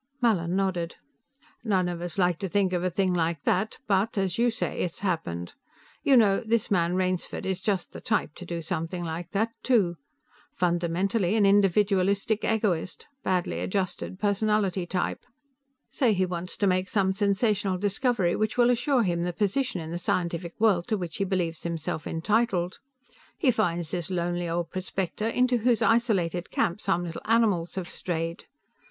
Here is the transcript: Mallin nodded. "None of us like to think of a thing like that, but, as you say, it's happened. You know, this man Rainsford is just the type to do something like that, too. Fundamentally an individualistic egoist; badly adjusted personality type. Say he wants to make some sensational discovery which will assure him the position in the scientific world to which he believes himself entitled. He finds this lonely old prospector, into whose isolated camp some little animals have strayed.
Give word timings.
Mallin 0.19 0.55
nodded. 0.55 0.95
"None 1.63 1.87
of 1.87 2.01
us 2.01 2.17
like 2.17 2.39
to 2.39 2.49
think 2.49 2.73
of 2.73 2.83
a 2.83 2.89
thing 2.89 3.13
like 3.13 3.43
that, 3.43 3.77
but, 3.85 4.17
as 4.17 4.39
you 4.39 4.49
say, 4.49 4.79
it's 4.79 5.01
happened. 5.01 5.53
You 6.01 6.17
know, 6.17 6.39
this 6.39 6.71
man 6.71 6.95
Rainsford 6.95 7.45
is 7.45 7.61
just 7.61 7.93
the 7.93 8.01
type 8.01 8.33
to 8.37 8.43
do 8.47 8.63
something 8.63 9.03
like 9.03 9.29
that, 9.29 9.51
too. 9.61 9.97
Fundamentally 10.55 11.35
an 11.35 11.45
individualistic 11.45 12.43
egoist; 12.43 13.05
badly 13.23 13.59
adjusted 13.59 14.17
personality 14.19 14.87
type. 14.87 15.23
Say 15.91 16.13
he 16.15 16.25
wants 16.25 16.57
to 16.57 16.65
make 16.65 16.89
some 16.89 17.13
sensational 17.13 17.77
discovery 17.77 18.35
which 18.35 18.57
will 18.57 18.71
assure 18.71 19.03
him 19.03 19.21
the 19.21 19.31
position 19.31 19.79
in 19.81 19.91
the 19.91 19.99
scientific 19.99 20.59
world 20.59 20.87
to 20.87 20.97
which 20.97 21.17
he 21.17 21.25
believes 21.25 21.61
himself 21.61 22.07
entitled. 22.07 22.79
He 23.37 23.51
finds 23.51 23.91
this 23.91 24.09
lonely 24.09 24.49
old 24.49 24.71
prospector, 24.71 25.27
into 25.27 25.57
whose 25.57 25.83
isolated 25.83 26.49
camp 26.49 26.81
some 26.81 27.03
little 27.03 27.21
animals 27.25 27.75
have 27.75 27.87
strayed. 27.87 28.45